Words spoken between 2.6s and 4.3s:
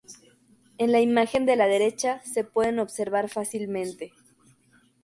observar fácilmente.